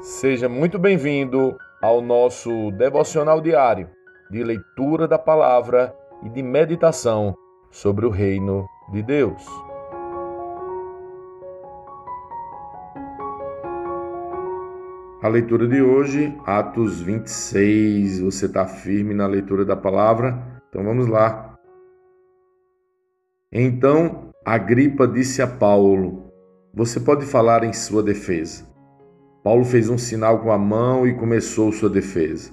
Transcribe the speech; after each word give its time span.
Seja 0.00 0.48
muito 0.48 0.78
bem-vindo 0.78 1.58
ao 1.82 2.00
nosso 2.00 2.70
devocional 2.70 3.40
diário 3.40 3.90
de 4.30 4.44
leitura 4.44 5.08
da 5.08 5.18
palavra 5.18 5.92
e 6.22 6.28
de 6.28 6.40
meditação 6.40 7.34
sobre 7.68 8.06
o 8.06 8.10
reino 8.10 8.64
de 8.92 9.02
Deus. 9.02 9.44
A 15.20 15.26
leitura 15.26 15.66
de 15.66 15.82
hoje, 15.82 16.32
Atos 16.46 17.00
26. 17.00 18.20
Você 18.20 18.46
está 18.46 18.66
firme 18.66 19.12
na 19.14 19.26
leitura 19.26 19.64
da 19.64 19.74
palavra? 19.74 20.62
Então 20.68 20.84
vamos 20.84 21.08
lá. 21.08 21.58
Então 23.50 24.30
Agripa 24.44 25.08
disse 25.08 25.42
a 25.42 25.46
Paulo: 25.48 26.30
Você 26.72 27.00
pode 27.00 27.26
falar 27.26 27.64
em 27.64 27.72
sua 27.72 28.00
defesa. 28.00 28.77
Paulo 29.42 29.64
fez 29.64 29.88
um 29.88 29.98
sinal 29.98 30.40
com 30.40 30.50
a 30.50 30.58
mão 30.58 31.06
e 31.06 31.14
começou 31.14 31.72
sua 31.72 31.88
defesa. 31.88 32.50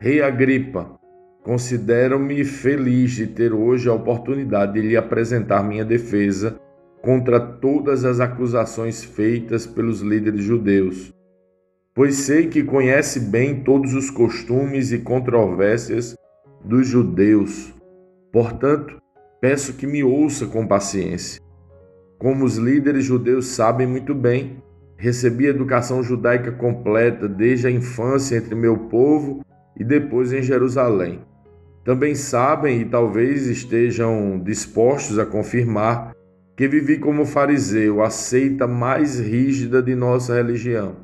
Rei 0.00 0.22
Agripa, 0.22 0.98
considero-me 1.42 2.44
feliz 2.44 3.12
de 3.12 3.26
ter 3.26 3.52
hoje 3.52 3.88
a 3.88 3.94
oportunidade 3.94 4.74
de 4.74 4.80
lhe 4.80 4.96
apresentar 4.96 5.62
minha 5.62 5.84
defesa 5.84 6.58
contra 7.02 7.38
todas 7.38 8.04
as 8.04 8.20
acusações 8.20 9.04
feitas 9.04 9.66
pelos 9.66 10.00
líderes 10.00 10.42
judeus, 10.42 11.12
pois 11.94 12.16
sei 12.16 12.48
que 12.48 12.62
conhece 12.62 13.20
bem 13.20 13.62
todos 13.62 13.94
os 13.94 14.10
costumes 14.10 14.92
e 14.92 14.98
controvérsias 14.98 16.16
dos 16.64 16.86
judeus. 16.86 17.72
Portanto, 18.32 19.00
peço 19.40 19.74
que 19.74 19.86
me 19.86 20.02
ouça 20.02 20.46
com 20.46 20.66
paciência. 20.66 21.40
Como 22.18 22.44
os 22.44 22.56
líderes 22.56 23.04
judeus 23.04 23.46
sabem 23.46 23.86
muito 23.86 24.14
bem, 24.14 24.62
Recebi 25.00 25.46
educação 25.46 26.02
judaica 26.02 26.50
completa 26.50 27.28
desde 27.28 27.68
a 27.68 27.70
infância 27.70 28.36
entre 28.36 28.56
meu 28.56 28.76
povo 28.76 29.44
e 29.78 29.84
depois 29.84 30.32
em 30.32 30.42
Jerusalém. 30.42 31.20
Também 31.84 32.16
sabem 32.16 32.80
e 32.80 32.84
talvez 32.84 33.46
estejam 33.46 34.42
dispostos 34.44 35.16
a 35.16 35.24
confirmar 35.24 36.12
que 36.56 36.66
vivi 36.66 36.98
como 36.98 37.24
fariseu, 37.24 38.02
a 38.02 38.10
seita 38.10 38.66
mais 38.66 39.20
rígida 39.20 39.80
de 39.80 39.94
nossa 39.94 40.34
religião. 40.34 40.96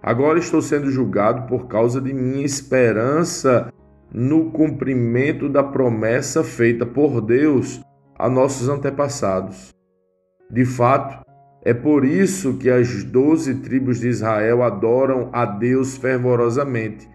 Agora 0.00 0.38
estou 0.38 0.62
sendo 0.62 0.88
julgado 0.88 1.48
por 1.48 1.66
causa 1.66 2.00
de 2.00 2.14
minha 2.14 2.46
esperança 2.46 3.72
no 4.12 4.52
cumprimento 4.52 5.48
da 5.48 5.64
promessa 5.64 6.44
feita 6.44 6.86
por 6.86 7.20
Deus 7.20 7.80
a 8.16 8.28
nossos 8.28 8.68
antepassados. 8.68 9.74
De 10.48 10.64
fato, 10.64 11.23
é 11.64 11.72
por 11.72 12.04
isso 12.04 12.58
que 12.58 12.68
as 12.68 13.02
doze 13.04 13.54
tribos 13.54 14.00
de 14.00 14.08
Israel 14.08 14.62
adoram 14.62 15.30
a 15.32 15.46
Deus 15.46 15.96
fervorosamente, 15.96 17.08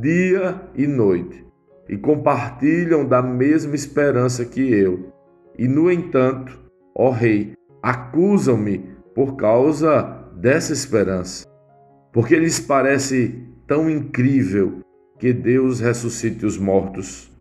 dia 0.00 0.60
e 0.74 0.86
noite, 0.86 1.44
e 1.88 1.96
compartilham 1.96 3.06
da 3.06 3.22
mesma 3.22 3.74
esperança 3.74 4.44
que 4.44 4.60
eu. 4.60 5.12
E, 5.58 5.66
no 5.66 5.90
entanto, 5.90 6.60
ó 6.94 7.10
Rei, 7.10 7.54
acusam-me 7.82 8.84
por 9.14 9.36
causa 9.36 10.02
dessa 10.36 10.74
esperança, 10.74 11.46
porque 12.12 12.38
lhes 12.38 12.60
parece 12.60 13.48
tão 13.66 13.88
incrível 13.88 14.80
que 15.18 15.32
Deus 15.32 15.80
ressuscite 15.80 16.44
os 16.44 16.58
mortos. 16.58 17.32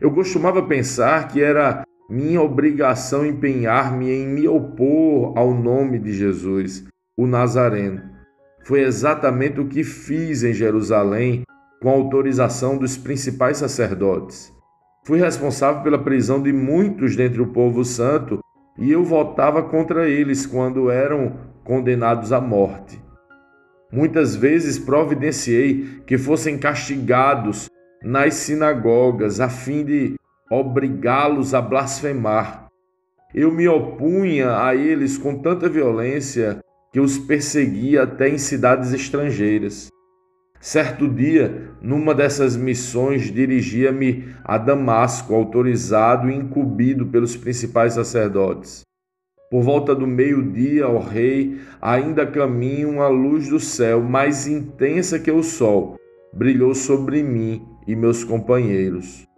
Eu 0.00 0.10
costumava 0.10 0.62
pensar 0.62 1.28
que 1.28 1.42
era 1.42 1.84
minha 2.12 2.42
obrigação 2.42 3.24
empenhar-me 3.24 4.10
em 4.10 4.28
me 4.28 4.46
opor 4.46 5.32
ao 5.34 5.54
nome 5.54 5.98
de 5.98 6.12
Jesus, 6.12 6.84
o 7.16 7.26
Nazareno. 7.26 8.02
Foi 8.66 8.82
exatamente 8.82 9.58
o 9.58 9.66
que 9.66 9.82
fiz 9.82 10.42
em 10.42 10.52
Jerusalém 10.52 11.42
com 11.80 11.88
autorização 11.88 12.76
dos 12.76 12.98
principais 12.98 13.56
sacerdotes. 13.56 14.52
Fui 15.06 15.18
responsável 15.18 15.82
pela 15.82 15.98
prisão 15.98 16.42
de 16.42 16.52
muitos 16.52 17.16
dentre 17.16 17.40
o 17.40 17.46
povo 17.46 17.82
santo 17.82 18.40
e 18.78 18.92
eu 18.92 19.02
votava 19.02 19.62
contra 19.62 20.06
eles 20.06 20.44
quando 20.44 20.90
eram 20.90 21.38
condenados 21.64 22.30
à 22.30 22.42
morte. 22.42 23.02
Muitas 23.90 24.36
vezes 24.36 24.78
providenciei 24.78 26.02
que 26.06 26.18
fossem 26.18 26.58
castigados 26.58 27.70
nas 28.02 28.34
sinagogas 28.34 29.40
a 29.40 29.48
fim 29.48 29.82
de 29.82 30.14
obrigá-los 30.52 31.54
a 31.54 31.62
blasfemar. 31.62 32.68
Eu 33.34 33.50
me 33.50 33.66
opunha 33.66 34.62
a 34.62 34.74
eles 34.76 35.16
com 35.16 35.38
tanta 35.38 35.66
violência 35.66 36.60
que 36.92 37.00
os 37.00 37.18
perseguia 37.18 38.02
até 38.02 38.28
em 38.28 38.36
cidades 38.36 38.92
estrangeiras. 38.92 39.88
Certo 40.60 41.08
dia, 41.08 41.70
numa 41.80 42.14
dessas 42.14 42.54
missões, 42.54 43.32
dirigia-me 43.32 44.28
a 44.44 44.58
Damasco, 44.58 45.34
autorizado 45.34 46.30
e 46.30 46.36
incumbido 46.36 47.06
pelos 47.06 47.34
principais 47.34 47.94
sacerdotes. 47.94 48.82
Por 49.50 49.62
volta 49.62 49.94
do 49.94 50.06
meio-dia, 50.06 50.86
ó 50.86 50.98
rei, 50.98 51.58
ainda 51.80 52.26
caminho 52.26 52.90
uma 52.90 53.08
luz 53.08 53.48
do 53.48 53.58
céu, 53.58 54.02
mais 54.02 54.46
intensa 54.46 55.18
que 55.18 55.30
o 55.30 55.42
sol, 55.42 55.96
brilhou 56.32 56.74
sobre 56.74 57.22
mim 57.22 57.66
e 57.86 57.96
meus 57.96 58.22
companheiros. 58.22 59.31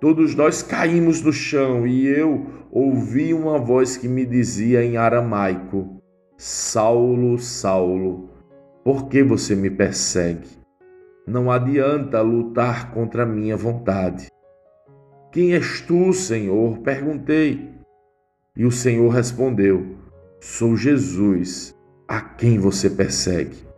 Todos 0.00 0.34
nós 0.34 0.62
caímos 0.62 1.20
no 1.20 1.32
chão 1.32 1.86
e 1.86 2.06
eu 2.06 2.46
ouvi 2.70 3.34
uma 3.34 3.58
voz 3.58 3.98
que 3.98 4.08
me 4.08 4.24
dizia 4.24 4.82
em 4.82 4.96
aramaico: 4.96 6.02
Saulo, 6.38 7.38
Saulo, 7.38 8.30
por 8.82 9.08
que 9.08 9.22
você 9.22 9.54
me 9.54 9.68
persegue? 9.68 10.48
Não 11.26 11.50
adianta 11.50 12.22
lutar 12.22 12.92
contra 12.92 13.24
a 13.24 13.26
minha 13.26 13.58
vontade. 13.58 14.28
Quem 15.30 15.52
és 15.52 15.82
tu, 15.82 16.14
Senhor? 16.14 16.78
perguntei. 16.78 17.68
E 18.56 18.64
o 18.64 18.70
Senhor 18.70 19.10
respondeu: 19.10 19.96
Sou 20.40 20.78
Jesus, 20.78 21.76
a 22.08 22.22
quem 22.22 22.58
você 22.58 22.88
persegue. 22.88 23.69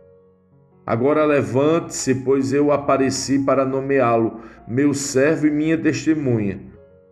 Agora 0.85 1.23
levante-se, 1.25 2.15
pois 2.15 2.51
eu 2.51 2.71
apareci 2.71 3.39
para 3.39 3.65
nomeá-lo, 3.65 4.41
meu 4.67 4.93
servo 4.93 5.47
e 5.47 5.51
minha 5.51 5.77
testemunha. 5.77 6.59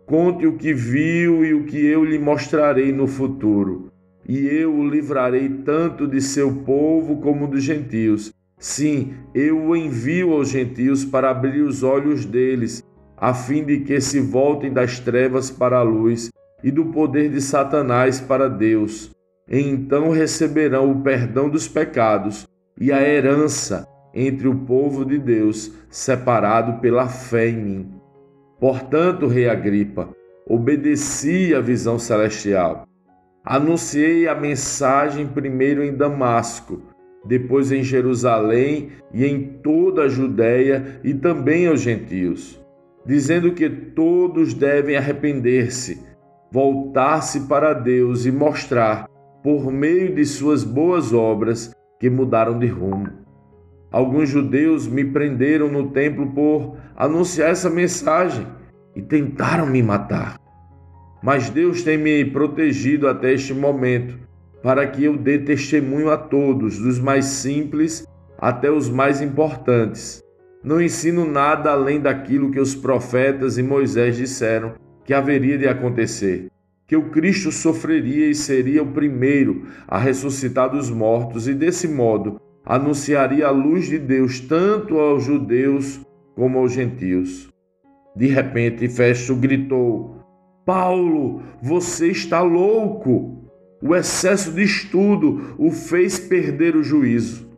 Conte 0.04 0.46
o 0.46 0.58
que 0.58 0.74
viu 0.74 1.42
e 1.44 1.54
o 1.54 1.64
que 1.64 1.78
eu 1.86 2.04
lhe 2.04 2.18
mostrarei 2.18 2.92
no 2.92 3.06
futuro. 3.06 3.90
E 4.28 4.46
eu 4.46 4.74
o 4.74 4.86
livrarei 4.86 5.48
tanto 5.48 6.06
de 6.06 6.20
seu 6.20 6.52
povo 6.52 7.16
como 7.16 7.46
dos 7.46 7.62
gentios. 7.62 8.32
Sim, 8.58 9.14
eu 9.34 9.58
o 9.58 9.74
envio 9.74 10.32
aos 10.32 10.50
gentios 10.50 11.04
para 11.04 11.30
abrir 11.30 11.62
os 11.62 11.82
olhos 11.82 12.26
deles, 12.26 12.84
a 13.16 13.32
fim 13.32 13.64
de 13.64 13.80
que 13.80 14.00
se 14.00 14.20
voltem 14.20 14.70
das 14.72 15.00
trevas 15.00 15.50
para 15.50 15.78
a 15.78 15.82
luz 15.82 16.30
e 16.62 16.70
do 16.70 16.86
poder 16.86 17.30
de 17.30 17.40
Satanás 17.40 18.20
para 18.20 18.48
Deus. 18.48 19.10
E 19.48 19.58
então 19.58 20.10
receberão 20.10 20.92
o 20.92 21.02
perdão 21.02 21.48
dos 21.48 21.66
pecados 21.66 22.46
e 22.82 22.90
a 22.90 23.00
herança 23.00 23.86
entre 24.12 24.48
o 24.48 24.56
povo 24.56 25.04
de 25.04 25.16
Deus, 25.16 25.72
separado 25.88 26.80
pela 26.80 27.06
fé 27.06 27.48
em 27.48 27.56
mim. 27.56 27.94
Portanto, 28.58 29.28
rei 29.28 29.48
Agripa, 29.48 30.08
obedeci 30.48 31.54
à 31.54 31.60
visão 31.60 31.96
celestial. 31.96 32.84
Anunciei 33.44 34.26
a 34.26 34.34
mensagem 34.34 35.28
primeiro 35.28 35.84
em 35.84 35.94
Damasco, 35.94 36.82
depois 37.24 37.70
em 37.70 37.84
Jerusalém 37.84 38.90
e 39.14 39.24
em 39.24 39.60
toda 39.62 40.02
a 40.02 40.08
Judéia 40.08 41.00
e 41.04 41.14
também 41.14 41.68
aos 41.68 41.82
gentios, 41.82 42.60
dizendo 43.06 43.52
que 43.52 43.70
todos 43.70 44.54
devem 44.54 44.96
arrepender-se, 44.96 46.02
voltar-se 46.50 47.42
para 47.46 47.74
Deus 47.74 48.26
e 48.26 48.32
mostrar, 48.32 49.08
por 49.40 49.70
meio 49.70 50.12
de 50.12 50.24
suas 50.26 50.64
boas 50.64 51.12
obras, 51.12 51.72
que 52.02 52.10
mudaram 52.10 52.58
de 52.58 52.66
rumo. 52.66 53.10
Alguns 53.88 54.28
judeus 54.28 54.88
me 54.88 55.04
prenderam 55.04 55.70
no 55.70 55.90
templo 55.90 56.26
por 56.32 56.76
anunciar 56.96 57.50
essa 57.50 57.70
mensagem 57.70 58.44
e 58.96 59.00
tentaram 59.00 59.66
me 59.66 59.80
matar. 59.84 60.36
Mas 61.22 61.48
Deus 61.48 61.84
tem 61.84 61.96
me 61.96 62.24
protegido 62.24 63.06
até 63.06 63.32
este 63.32 63.54
momento, 63.54 64.18
para 64.64 64.84
que 64.84 65.04
eu 65.04 65.16
dê 65.16 65.38
testemunho 65.38 66.10
a 66.10 66.16
todos, 66.16 66.76
dos 66.76 66.98
mais 66.98 67.26
simples 67.26 68.04
até 68.36 68.68
os 68.68 68.90
mais 68.90 69.22
importantes. 69.22 70.20
Não 70.64 70.82
ensino 70.82 71.24
nada 71.24 71.70
além 71.70 72.00
daquilo 72.00 72.50
que 72.50 72.58
os 72.58 72.74
profetas 72.74 73.58
e 73.58 73.62
Moisés 73.62 74.16
disseram 74.16 74.72
que 75.04 75.14
haveria 75.14 75.56
de 75.56 75.68
acontecer 75.68 76.51
que 76.92 76.96
o 76.98 77.08
Cristo 77.08 77.50
sofreria 77.50 78.28
e 78.28 78.34
seria 78.34 78.82
o 78.82 78.92
primeiro 78.92 79.66
a 79.88 79.96
ressuscitar 79.96 80.68
dos 80.68 80.90
mortos, 80.90 81.48
e 81.48 81.54
desse 81.54 81.88
modo 81.88 82.38
anunciaria 82.66 83.46
a 83.46 83.50
luz 83.50 83.86
de 83.86 83.98
Deus 83.98 84.40
tanto 84.40 84.98
aos 84.98 85.24
judeus 85.24 86.02
como 86.36 86.58
aos 86.58 86.72
gentios. 86.72 87.48
De 88.14 88.26
repente, 88.26 88.86
Festo 88.90 89.34
gritou: 89.34 90.18
Paulo, 90.66 91.42
você 91.62 92.08
está 92.08 92.42
louco! 92.42 93.50
O 93.82 93.96
excesso 93.96 94.52
de 94.52 94.62
estudo 94.62 95.54
o 95.56 95.70
fez 95.70 96.18
perder 96.18 96.76
o 96.76 96.84
juízo. 96.84 97.48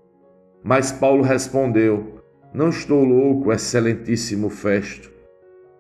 Mas 0.62 0.92
Paulo 0.92 1.24
respondeu: 1.24 2.20
Não 2.54 2.68
estou 2.68 3.02
louco, 3.02 3.52
excelentíssimo 3.52 4.48
Festo. 4.48 5.10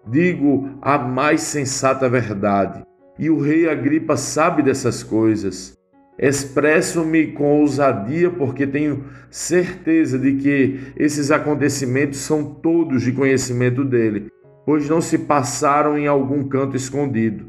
Digo 0.08 0.70
a 0.82 0.98
mais 0.98 1.42
sensata 1.42 2.08
verdade, 2.08 2.84
e 3.18 3.30
o 3.30 3.40
rei 3.40 3.68
Agripa 3.68 4.16
sabe 4.16 4.62
dessas 4.62 5.02
coisas. 5.02 5.76
Expresso-me 6.18 7.28
com 7.28 7.60
ousadia 7.60 8.30
porque 8.30 8.66
tenho 8.66 9.04
certeza 9.30 10.18
de 10.18 10.34
que 10.34 10.80
esses 10.96 11.30
acontecimentos 11.30 12.20
são 12.20 12.44
todos 12.44 13.02
de 13.02 13.12
conhecimento 13.12 13.84
dele, 13.84 14.28
pois 14.64 14.88
não 14.88 15.00
se 15.00 15.18
passaram 15.18 15.98
em 15.98 16.06
algum 16.06 16.46
canto 16.48 16.76
escondido. 16.76 17.46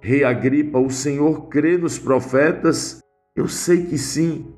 Rei 0.00 0.24
Agripa, 0.24 0.78
o 0.78 0.90
Senhor 0.90 1.48
crê 1.48 1.76
nos 1.76 1.98
profetas? 1.98 3.00
Eu 3.36 3.46
sei 3.46 3.84
que 3.84 3.98
sim. 3.98 4.54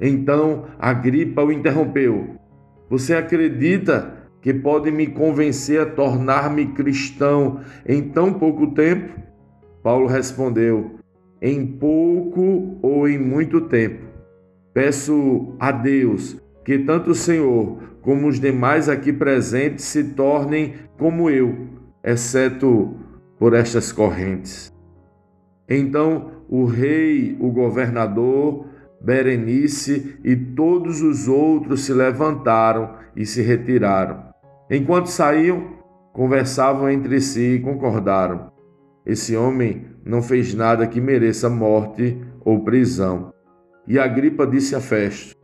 Então 0.00 0.66
Agripa 0.78 1.44
o 1.44 1.52
interrompeu. 1.52 2.36
Você 2.88 3.14
acredita 3.14 4.22
que 4.40 4.52
pode 4.52 4.90
me 4.90 5.06
convencer 5.06 5.80
a 5.80 5.86
tornar-me 5.86 6.66
cristão 6.72 7.60
em 7.86 8.02
tão 8.02 8.34
pouco 8.34 8.74
tempo? 8.74 9.22
Paulo 9.82 10.06
respondeu: 10.06 10.96
Em 11.40 11.66
pouco 11.66 12.78
ou 12.82 13.08
em 13.08 13.18
muito 13.18 13.62
tempo. 13.62 14.04
Peço 14.72 15.54
a 15.58 15.70
Deus 15.70 16.40
que 16.64 16.78
tanto 16.78 17.10
o 17.10 17.14
Senhor 17.14 17.78
como 18.00 18.28
os 18.28 18.40
demais 18.40 18.88
aqui 18.88 19.12
presentes 19.12 19.84
se 19.84 20.04
tornem 20.14 20.74
como 20.98 21.28
eu, 21.28 21.68
exceto 22.02 22.96
por 23.38 23.54
estas 23.54 23.92
correntes. 23.92 24.72
Então 25.68 26.30
o 26.48 26.64
rei, 26.64 27.36
o 27.40 27.50
governador, 27.50 28.66
Berenice 29.00 30.16
e 30.22 30.36
todos 30.36 31.02
os 31.02 31.26
outros 31.26 31.84
se 31.84 31.92
levantaram 31.92 32.94
e 33.16 33.26
se 33.26 33.42
retiraram. 33.42 34.22
Enquanto 34.70 35.06
saíam, 35.06 35.72
conversavam 36.12 36.88
entre 36.88 37.20
si 37.20 37.56
e 37.56 37.60
concordaram: 37.60 38.51
Esse 39.04 39.36
homem 39.36 39.86
não 40.04 40.22
fez 40.22 40.54
nada 40.54 40.86
que 40.86 41.00
mereça 41.00 41.50
morte 41.50 42.16
ou 42.44 42.62
prisão. 42.62 43.32
E 43.86 43.98
Agripa 43.98 44.46
disse 44.46 44.76
a 44.76 44.80
Festo: 44.80 45.36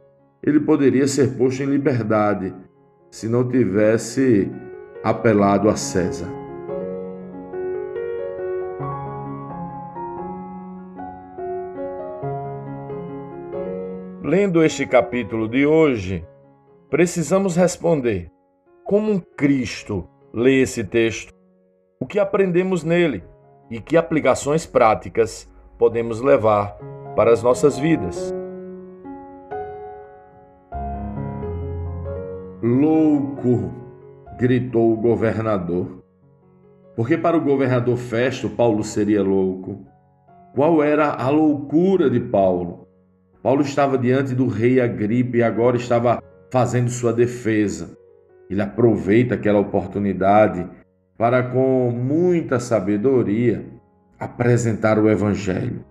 Ele 0.42 0.60
poderia 0.60 1.08
ser 1.08 1.36
posto 1.36 1.62
em 1.62 1.66
liberdade 1.66 2.54
se 3.10 3.28
não 3.28 3.48
tivesse 3.48 4.50
apelado 5.02 5.68
a 5.68 5.76
César. 5.76 6.28
Lendo 14.22 14.62
este 14.62 14.86
capítulo 14.86 15.48
de 15.48 15.66
hoje, 15.66 16.24
precisamos 16.88 17.56
responder: 17.56 18.30
como 18.84 19.20
Cristo 19.36 20.08
lê 20.32 20.62
esse 20.62 20.84
texto? 20.84 21.32
O 22.00 22.06
que 22.06 22.20
aprendemos 22.20 22.84
nele 22.84 23.24
e 23.70 23.80
que 23.80 23.96
aplicações 23.96 24.66
práticas 24.66 25.50
podemos 25.78 26.20
levar 26.20 26.76
para 27.14 27.32
as 27.32 27.42
nossas 27.42 27.78
vidas? 27.78 28.34
Louco! 32.62 33.70
gritou 34.38 34.92
o 34.92 34.96
governador. 34.96 36.02
Porque 36.94 37.18
para 37.18 37.36
o 37.36 37.40
governador 37.40 37.96
Festo, 37.96 38.48
Paulo 38.48 38.84
seria 38.84 39.22
louco. 39.22 39.84
Qual 40.54 40.82
era 40.82 41.10
a 41.10 41.28
loucura 41.28 42.08
de 42.08 42.20
Paulo? 42.20 42.86
Paulo 43.42 43.62
estava 43.62 43.98
diante 43.98 44.34
do 44.34 44.46
rei 44.46 44.80
Agripa 44.80 45.36
e 45.36 45.42
agora 45.42 45.76
estava 45.76 46.22
fazendo 46.50 46.88
sua 46.88 47.12
defesa. 47.12 47.96
Ele 48.48 48.62
aproveita 48.62 49.34
aquela 49.34 49.58
oportunidade 49.58 50.68
para, 51.18 51.42
com 51.42 51.90
muita 51.90 52.60
sabedoria, 52.60 53.66
apresentar 54.18 55.00
o 55.00 55.10
Evangelho. 55.10 55.84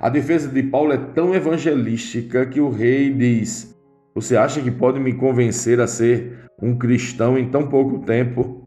A 0.00 0.08
defesa 0.08 0.48
de 0.48 0.62
Paulo 0.62 0.92
é 0.92 0.98
tão 0.98 1.34
evangelística 1.34 2.44
que 2.44 2.60
o 2.60 2.68
rei 2.68 3.12
diz: 3.12 3.78
Você 4.14 4.36
acha 4.36 4.60
que 4.60 4.70
pode 4.70 4.98
me 4.98 5.14
convencer 5.14 5.80
a 5.80 5.86
ser 5.86 6.50
um 6.60 6.76
cristão 6.76 7.38
em 7.38 7.48
tão 7.48 7.68
pouco 7.68 8.00
tempo? 8.00 8.66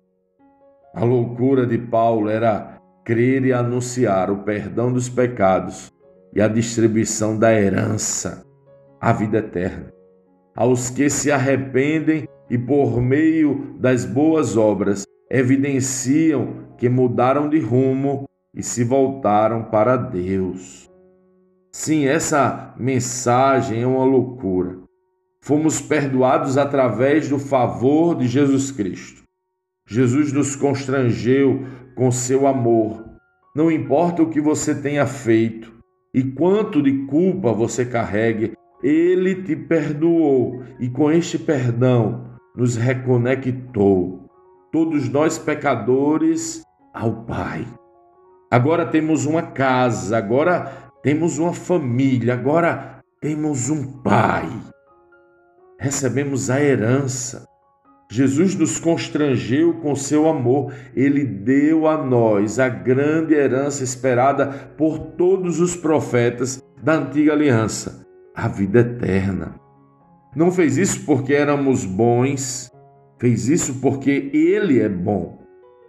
A 0.94 1.03
loucura 1.03 1.65
de 1.65 1.77
Paulo 1.77 2.30
era 2.30 2.77
crer 3.03 3.44
e 3.45 3.51
anunciar 3.51 4.31
o 4.31 4.44
perdão 4.44 4.94
dos 4.94 5.09
pecados 5.09 5.91
e 6.33 6.41
a 6.41 6.47
distribuição 6.47 7.38
da 7.38 7.51
herança, 7.51 8.45
a 9.01 9.12
vida 9.12 9.39
eterna. 9.39 9.91
Aos 10.56 10.91
que 10.91 11.09
se 11.09 11.31
arrependem 11.31 12.27
e, 12.47 12.57
por 12.59 13.01
meio 13.01 13.75
das 13.80 14.06
boas 14.06 14.56
obras, 14.56 15.03
evidenciam 15.33 16.68
que 16.77 16.88
mudaram 16.88 17.50
de 17.50 17.59
rumo 17.59 18.25
e 18.53 18.62
se 18.62 18.83
voltaram 18.83 19.63
para 19.63 19.97
Deus. 19.97 20.88
Sim, 21.71 22.06
essa 22.06 22.75
mensagem 22.77 23.81
é 23.81 23.88
uma 23.88 24.06
loucura. 24.06 24.77
Fomos 25.41 25.81
perdoados 25.81 26.56
através 26.56 27.27
do 27.30 27.39
favor 27.39 28.15
de 28.15 28.27
Jesus 28.27 28.69
Cristo. 28.69 29.24
Jesus 29.88 30.31
nos 30.31 30.56
constrangeu 30.56 31.65
com 31.95 32.12
seu 32.12 32.45
amor. 32.45 33.03
Não 33.56 33.71
importa 33.71 34.21
o 34.21 34.30
que 34.30 34.39
você 34.39 34.75
tenha 34.75 35.07
feito, 35.07 35.74
e 36.13 36.24
quanto 36.24 36.81
de 36.81 37.06
culpa 37.07 37.51
você 37.51 37.83
carregue, 37.83 38.53
ele 38.83 39.41
te 39.41 39.56
perdoou 39.56 40.63
e 40.80 40.89
com 40.89 41.12
este 41.12 41.39
perdão 41.39 42.38
nos 42.56 42.75
reconectou, 42.75 44.30
todos 44.74 45.08
nós 45.08 45.38
pecadores, 45.38 46.64
ao 46.92 47.24
Pai. 47.25 47.64
Agora 48.50 48.88
temos 48.88 49.28
uma 49.28 49.44
casa, 49.44 50.18
agora 50.18 50.92
temos 51.04 51.38
uma 51.38 51.54
família, 51.54 52.34
agora 52.34 53.00
temos 53.22 53.70
um 53.70 54.02
Pai. 54.02 54.50
Recebemos 55.80 56.50
a 56.50 56.60
herança. 56.60 57.46
Jesus 58.12 58.56
nos 58.56 58.80
constrangeu 58.80 59.75
com 59.75 59.96
seu 59.96 60.28
amor, 60.28 60.74
ele 60.96 61.24
deu 61.24 61.88
a 61.88 62.04
nós 62.04 62.58
a 62.58 62.68
grande 62.68 63.36
herança 63.36 63.84
esperada 63.84 64.48
por 64.76 64.98
todos 64.98 65.60
os 65.60 65.76
profetas 65.76 66.64
da 66.81 66.94
antiga 66.94 67.31
aliança, 67.31 68.07
a 68.36 68.47
vida 68.47 68.80
eterna. 68.80 69.54
Não 70.36 70.52
fez 70.52 70.78
isso 70.78 71.06
porque 71.06 71.33
éramos 71.33 71.86
bons, 71.86 72.72
fez 73.23 73.47
isso 73.47 73.75
porque 73.75 74.30
ele 74.33 74.81
é 74.81 74.89
bom, 74.89 75.39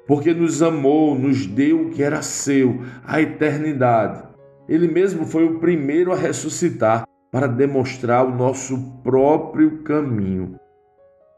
porque 0.06 0.32
nos 0.32 0.62
amou, 0.62 1.18
nos 1.18 1.48
deu 1.48 1.80
o 1.86 1.90
que 1.90 2.00
era 2.00 2.22
seu, 2.22 2.80
a 3.04 3.20
eternidade. 3.20 4.22
Ele 4.68 4.86
mesmo 4.86 5.26
foi 5.26 5.44
o 5.44 5.58
primeiro 5.58 6.12
a 6.12 6.16
ressuscitar 6.16 7.02
para 7.32 7.48
demonstrar 7.48 8.24
o 8.24 8.32
nosso 8.32 8.78
próprio 9.02 9.82
caminho. 9.82 10.54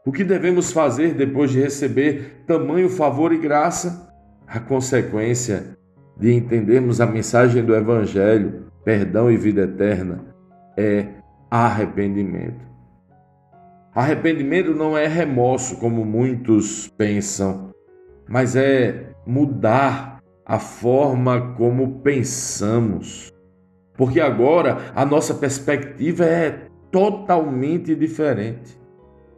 O 0.05 0.11
que 0.11 0.23
devemos 0.23 0.71
fazer 0.71 1.15
depois 1.15 1.49
de 1.49 1.61
receber 1.61 2.43
tamanho 2.45 2.89
favor 2.89 3.33
e 3.33 3.39
graça? 3.39 4.07
A 4.45 4.59
consequência 4.59 5.75
de 6.15 6.31
entendermos 6.31 7.01
a 7.01 7.07
mensagem 7.07 7.65
do 7.65 7.75
Evangelho, 7.75 8.67
perdão 8.85 9.31
e 9.31 9.35
vida 9.35 9.63
eterna, 9.63 10.23
é 10.77 11.07
arrependimento. 11.49 12.67
Arrependimento 13.97 14.73
não 14.73 14.97
é 14.97 15.07
remorso, 15.07 15.77
como 15.77 16.05
muitos 16.05 16.87
pensam, 16.97 17.73
mas 18.29 18.55
é 18.55 19.09
mudar 19.25 20.21
a 20.45 20.59
forma 20.59 21.53
como 21.55 21.99
pensamos. 21.99 23.33
Porque 23.97 24.19
agora 24.19 24.91
a 24.95 25.05
nossa 25.05 25.33
perspectiva 25.33 26.23
é 26.25 26.67
totalmente 26.91 27.95
diferente 27.95 28.77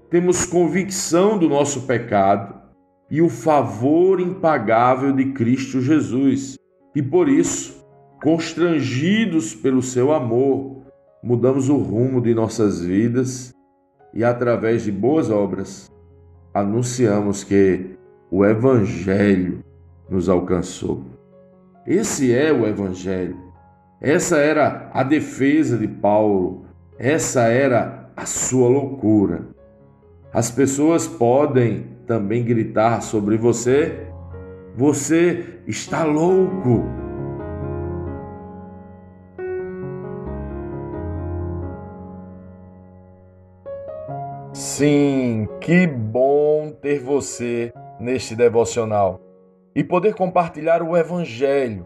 temos 0.09 0.43
convicção 0.43 1.37
do 1.37 1.47
nosso 1.47 1.83
pecado 1.83 2.55
e 3.11 3.21
o 3.21 3.29
favor 3.29 4.19
impagável 4.19 5.13
de 5.13 5.25
Cristo 5.33 5.81
Jesus. 5.81 6.57
E 6.95 7.01
por 7.01 7.29
isso, 7.29 7.85
constrangidos 8.21 9.53
pelo 9.53 9.83
seu 9.83 10.11
amor, 10.11 10.81
mudamos 11.23 11.69
o 11.69 11.77
rumo 11.77 12.19
de 12.21 12.33
nossas 12.33 12.81
vidas 12.81 13.53
e, 14.13 14.23
através 14.23 14.83
de 14.83 14.91
boas 14.91 15.29
obras, 15.29 15.89
anunciamos 16.53 17.43
que 17.43 17.97
o 18.31 18.45
Evangelho 18.45 19.63
nos 20.09 20.29
alcançou. 20.29 21.03
Esse 21.85 22.33
é 22.33 22.51
o 22.51 22.67
Evangelho. 22.67 23.37
Essa 24.01 24.37
era 24.37 24.89
a 24.93 25.03
defesa 25.03 25.77
de 25.77 25.87
Paulo. 25.87 26.65
Essa 26.97 27.43
era 27.43 28.09
a 28.15 28.25
sua 28.25 28.69
loucura. 28.69 29.47
As 30.31 30.51
pessoas 30.51 31.07
podem 31.07 31.87
também 32.05 32.43
gritar 32.43 33.01
sobre 33.01 33.37
você: 33.37 34.07
você 34.75 35.59
está 35.67 36.03
louco. 36.03 37.08
Sim, 44.79 45.45
que 45.59 45.85
bom 45.85 46.71
ter 46.71 47.01
você 47.01 47.73
neste 47.99 48.33
devocional 48.33 49.19
e 49.75 49.83
poder 49.83 50.15
compartilhar 50.15 50.81
o 50.81 50.95
Evangelho. 50.95 51.85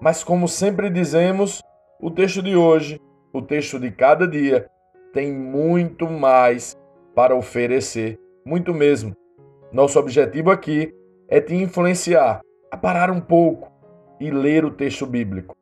Mas, 0.00 0.24
como 0.24 0.48
sempre 0.48 0.88
dizemos, 0.88 1.60
o 2.00 2.10
texto 2.10 2.42
de 2.42 2.56
hoje, 2.56 2.98
o 3.34 3.42
texto 3.42 3.78
de 3.78 3.90
cada 3.90 4.26
dia, 4.26 4.66
tem 5.12 5.30
muito 5.30 6.08
mais 6.08 6.74
para 7.14 7.36
oferecer, 7.36 8.18
muito 8.46 8.72
mesmo. 8.72 9.14
Nosso 9.70 9.98
objetivo 9.98 10.50
aqui 10.50 10.90
é 11.28 11.38
te 11.38 11.54
influenciar 11.54 12.40
a 12.70 12.78
parar 12.78 13.10
um 13.10 13.20
pouco 13.20 13.70
e 14.18 14.30
ler 14.30 14.64
o 14.64 14.70
texto 14.70 15.04
bíblico, 15.04 15.54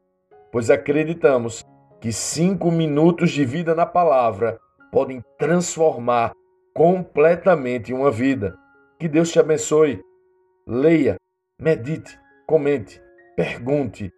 pois 0.53 0.71
acreditamos 0.71 1.65
que 2.01 2.13
cinco 2.13 2.71
minutos 2.71 3.33
de 3.33 3.45
vida 3.45 3.75
na 3.75 3.87
palavra 3.87 4.57
podem 4.93 5.21
transformar 5.37 6.31
completamente 6.81 7.93
uma 7.93 8.11
vida. 8.11 8.57
Que 8.99 9.07
Deus 9.07 9.31
te 9.31 9.39
abençoe. 9.39 10.01
Leia, 10.67 11.17
medite, 11.61 12.19
comente, 12.47 12.99
pergunte 13.37 14.11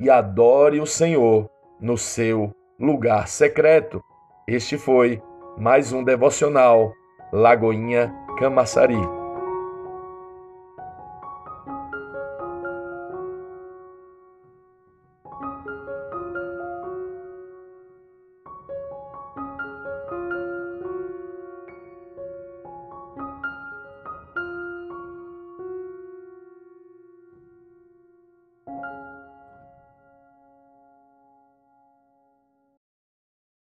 e 0.00 0.10
adore 0.10 0.80
o 0.80 0.86
Senhor 0.86 1.48
no 1.80 1.96
seu 1.96 2.52
lugar 2.76 3.28
secreto. 3.28 4.02
Este 4.48 4.76
foi 4.76 5.22
mais 5.56 5.92
um 5.92 6.02
devocional 6.02 6.92
Lagoinha 7.32 8.12
Camaçari. 8.36 9.17